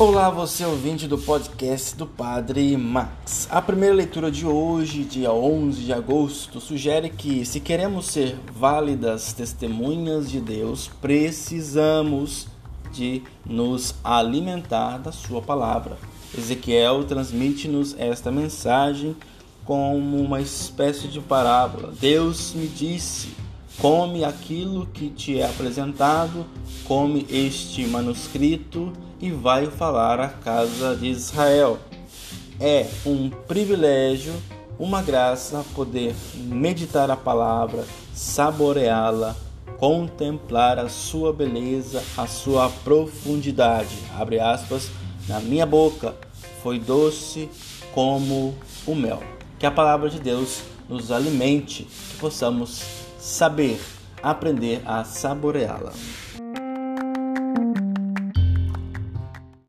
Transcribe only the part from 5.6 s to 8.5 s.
de agosto, sugere que, se queremos ser